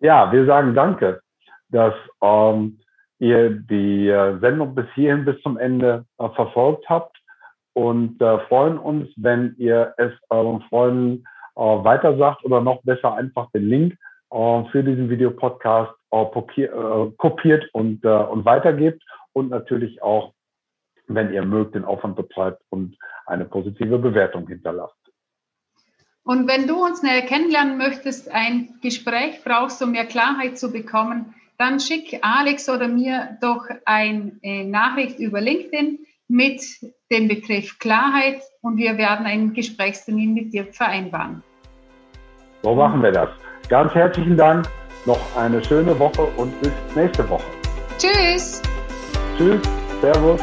Ja, 0.00 0.32
wir 0.32 0.46
sagen 0.46 0.74
Danke, 0.74 1.20
dass 1.68 1.94
ähm, 2.22 2.80
ihr 3.18 3.50
die 3.50 4.08
äh, 4.08 4.38
Sendung 4.40 4.74
bis 4.74 4.86
hierhin 4.94 5.26
bis 5.26 5.40
zum 5.42 5.58
Ende 5.58 6.06
äh, 6.18 6.28
verfolgt 6.30 6.88
habt 6.88 7.18
und 7.74 8.20
äh, 8.22 8.38
freuen 8.46 8.78
uns, 8.78 9.08
wenn 9.16 9.54
ihr 9.58 9.92
es 9.98 10.12
euren 10.30 10.62
Freunden 10.62 11.24
äh, 11.56 11.60
weitersagt 11.60 12.42
oder 12.44 12.62
noch 12.62 12.82
besser 12.84 13.14
einfach 13.14 13.50
den 13.50 13.68
Link 13.68 13.98
äh, 14.30 14.64
für 14.70 14.82
diesen 14.82 15.10
Videopodcast 15.10 15.92
äh, 16.10 17.10
kopiert 17.16 17.68
und, 17.72 18.04
und 18.04 18.44
weitergebt 18.44 19.02
und 19.32 19.50
natürlich 19.50 20.02
auch, 20.02 20.32
wenn 21.08 21.32
ihr 21.32 21.44
mögt, 21.44 21.74
den 21.74 21.84
Aufwand 21.84 22.16
betreibt 22.16 22.62
und 22.70 22.96
eine 23.26 23.44
positive 23.44 23.98
Bewertung 23.98 24.46
hinterlasst. 24.46 24.96
Und 26.24 26.48
wenn 26.48 26.66
du 26.66 26.82
uns 26.82 27.02
näher 27.02 27.22
kennenlernen 27.22 27.76
möchtest, 27.76 28.32
ein 28.32 28.78
Gespräch 28.80 29.42
brauchst, 29.44 29.82
um 29.82 29.92
mehr 29.92 30.06
Klarheit 30.06 30.56
zu 30.56 30.72
bekommen, 30.72 31.34
dann 31.58 31.80
schick 31.80 32.18
Alex 32.22 32.68
oder 32.68 32.88
mir 32.88 33.36
doch 33.40 33.66
eine 33.84 34.32
äh, 34.42 34.64
Nachricht 34.64 35.18
über 35.18 35.40
LinkedIn 35.40 35.98
mit 36.28 36.62
dem 37.10 37.28
Begriff 37.28 37.78
Klarheit 37.78 38.42
und 38.62 38.78
wir 38.78 38.96
werden 38.96 39.26
einen 39.26 39.52
Gesprächstermin 39.52 40.32
mit 40.32 40.52
dir 40.52 40.66
vereinbaren. 40.72 41.42
So 42.62 42.74
machen 42.74 43.02
wir 43.02 43.12
das. 43.12 43.28
Ganz 43.68 43.94
herzlichen 43.94 44.36
Dank, 44.36 44.68
noch 45.06 45.20
eine 45.36 45.64
schöne 45.64 45.98
Woche 45.98 46.22
und 46.36 46.60
bis 46.60 46.72
nächste 46.94 47.28
Woche. 47.28 47.44
Tschüss. 47.98 48.60
Tschüss, 49.36 49.60
Servus. 50.00 50.40